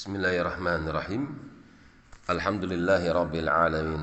[0.00, 1.22] بسم الله الرحمن الرحيم
[2.32, 4.02] الحمد لله رب العالمين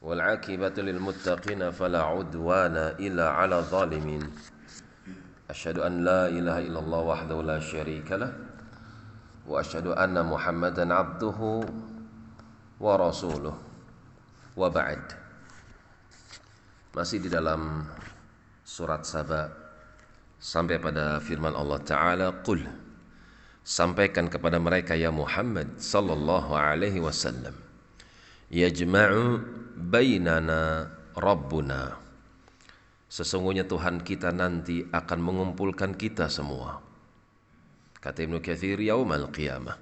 [0.00, 4.22] والعاقبة للمتقين فلا عدوان إلا على الظالمين
[5.52, 8.32] أشهد أن لا إله إلا الله وحده لا شريك له
[9.44, 11.60] وأشهد أن محمدا عبده
[12.80, 13.56] ورسوله
[14.56, 15.02] وبعد
[16.96, 17.84] masih di dalam
[18.64, 19.52] surat Saba.
[20.40, 22.91] Sampai pada firman Allah Ta'ala Qul
[23.62, 27.54] Sampaikan kepada mereka ya Muhammad sallallahu alaihi wasallam
[28.50, 29.38] Yajma'u
[29.78, 31.94] bainana Rabbuna.
[33.06, 36.82] Sesungguhnya Tuhan kita nanti akan mengumpulkan kita semua.
[37.96, 39.78] Kata Ibnu Katsir yaumal qiyamah.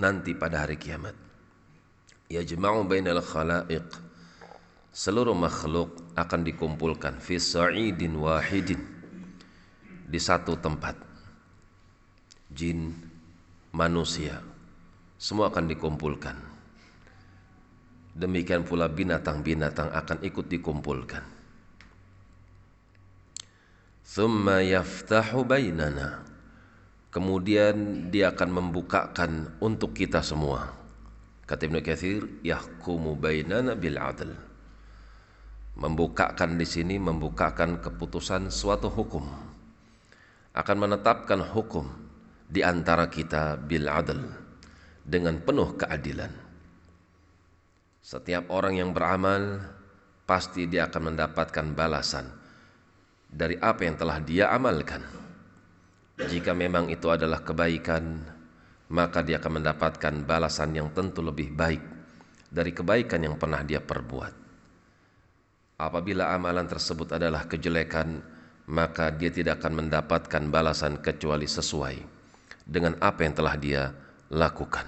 [0.00, 1.12] Nanti pada hari kiamat.
[2.30, 3.88] Yajma'u bainal khalaiq.
[4.94, 8.80] Seluruh makhluk akan dikumpulkan fi sa'idin wahidin
[10.06, 11.09] di satu tempat
[12.60, 12.92] jin,
[13.72, 14.44] manusia,
[15.16, 16.36] semua akan dikumpulkan.
[18.12, 21.24] Demikian pula binatang-binatang akan ikut dikumpulkan.
[24.04, 26.20] Thumma yaftahu bainana.
[27.08, 30.76] Kemudian dia akan membukakan untuk kita semua.
[31.48, 34.36] Kata Ibnu Katsir, yahkumu bainana bil adl.
[35.80, 39.24] Membukakan di sini membukakan keputusan suatu hukum.
[40.52, 42.09] Akan menetapkan hukum
[42.50, 44.18] di antara kita bil adl
[45.06, 46.32] dengan penuh keadilan.
[48.02, 49.62] Setiap orang yang beramal
[50.26, 52.26] pasti dia akan mendapatkan balasan
[53.30, 55.06] dari apa yang telah dia amalkan.
[56.18, 58.18] Jika memang itu adalah kebaikan,
[58.90, 61.80] maka dia akan mendapatkan balasan yang tentu lebih baik
[62.50, 64.34] dari kebaikan yang pernah dia perbuat.
[65.80, 68.20] Apabila amalan tersebut adalah kejelekan,
[68.68, 72.19] maka dia tidak akan mendapatkan balasan kecuali sesuai
[72.70, 73.82] dengan apa yang telah dia
[74.30, 74.86] lakukan.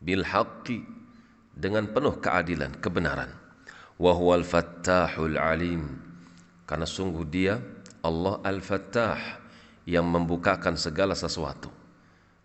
[0.00, 0.80] Bil haqqi
[1.52, 3.28] dengan penuh keadilan, kebenaran.
[4.00, 6.00] Wa huwal fattahul alim.
[6.64, 7.60] Karena sungguh dia
[8.00, 9.20] Allah Al-Fattah
[9.84, 11.68] yang membukakan segala sesuatu.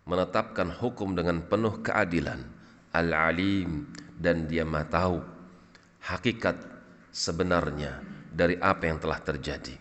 [0.04, 2.44] Menetapkan hukum dengan penuh keadilan.
[2.92, 5.18] Al-Alim dan dia maha tahu
[6.08, 6.56] hakikat
[7.12, 8.00] sebenarnya
[8.32, 9.76] dari apa yang telah terjadi.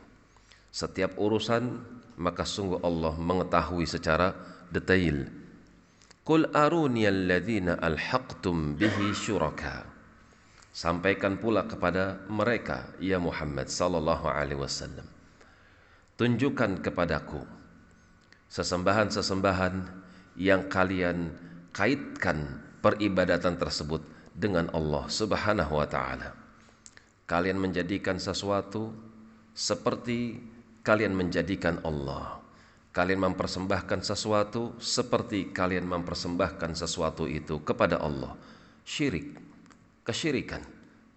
[0.71, 4.33] Setiap urusan maka sungguh Allah mengetahui secara
[4.73, 5.29] detail.
[6.28, 9.88] Qul aruni alladhina alhaqtum bihi syuraka.
[10.73, 15.07] Sampaikan pula kepada mereka ya Muhammad sallallahu alaihi wasallam.
[16.17, 17.41] Tunjukkan kepadaku
[18.50, 19.73] sesembahan-sesembahan
[20.38, 21.33] yang kalian
[21.73, 24.01] kaitkan peribadatan tersebut
[24.38, 26.33] dengan Allah Subhanahu wa taala.
[27.25, 28.94] Kalian menjadikan sesuatu
[29.57, 30.38] seperti
[30.87, 32.39] kalian menjadikan Allah.
[32.95, 38.31] Kalian mempersembahkan sesuatu seperti kalian mempersembahkan sesuatu itu kepada Allah.
[38.87, 39.35] Syirik,
[40.07, 40.63] kesyirikan.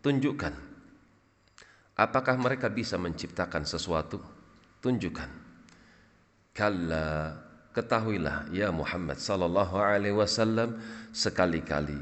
[0.03, 0.55] Tunjukkan.
[1.95, 4.19] Apakah mereka bisa menciptakan sesuatu?
[4.83, 5.31] Tunjukkan.
[6.51, 7.39] Kalla
[7.71, 10.83] ketahuilah ya Muhammad sallallahu alaihi wasallam
[11.15, 11.97] sekali-kali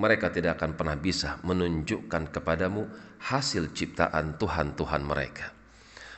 [0.00, 2.88] mereka tidak akan pernah bisa menunjukkan kepadamu
[3.20, 5.61] hasil ciptaan Tuhan-Tuhan mereka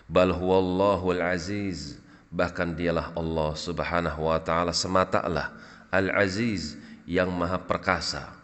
[0.09, 2.01] bal huwallahul aziz.
[2.35, 5.55] Bahkan dialah Allah Subhanahu wa taala sematalah
[5.95, 6.75] al aziz
[7.07, 8.35] yang maha perkasa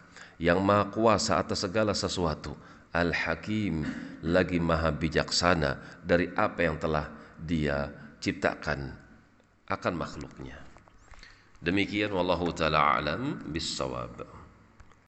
[0.41, 2.56] yang maha kuasa atas segala sesuatu.
[2.91, 3.87] Al hakim
[4.26, 7.06] lagi maha bijaksana dari apa yang telah
[7.38, 7.87] dia
[8.19, 8.91] ciptakan
[9.71, 10.59] akan makhluknya.
[11.62, 14.40] Demikian wallahu taala alam bisawab